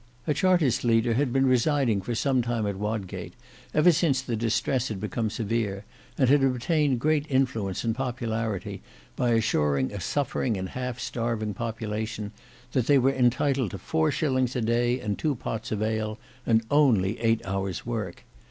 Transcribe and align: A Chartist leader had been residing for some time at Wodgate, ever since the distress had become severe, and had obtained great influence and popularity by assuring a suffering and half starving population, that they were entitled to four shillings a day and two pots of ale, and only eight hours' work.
A 0.25 0.33
Chartist 0.33 0.83
leader 0.83 1.13
had 1.13 1.31
been 1.31 1.45
residing 1.45 2.01
for 2.01 2.15
some 2.15 2.41
time 2.41 2.65
at 2.65 2.75
Wodgate, 2.75 3.35
ever 3.71 3.91
since 3.91 4.19
the 4.23 4.35
distress 4.35 4.87
had 4.87 4.99
become 4.99 5.29
severe, 5.29 5.85
and 6.17 6.27
had 6.27 6.43
obtained 6.43 6.97
great 6.99 7.27
influence 7.29 7.83
and 7.83 7.93
popularity 7.93 8.81
by 9.15 9.33
assuring 9.33 9.91
a 9.93 9.99
suffering 9.99 10.57
and 10.57 10.69
half 10.69 10.99
starving 10.99 11.53
population, 11.53 12.31
that 12.71 12.87
they 12.87 12.97
were 12.97 13.13
entitled 13.13 13.69
to 13.69 13.77
four 13.77 14.09
shillings 14.09 14.55
a 14.55 14.61
day 14.61 14.99
and 14.99 15.19
two 15.19 15.35
pots 15.35 15.71
of 15.71 15.83
ale, 15.83 16.17
and 16.47 16.63
only 16.71 17.19
eight 17.19 17.45
hours' 17.45 17.85
work. 17.85 18.23